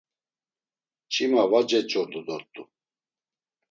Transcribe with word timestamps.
Mç̌ima 1.05 1.43
var 1.51 1.63
ceç̌ordu 1.69 2.21
dort̆u. 2.27 2.63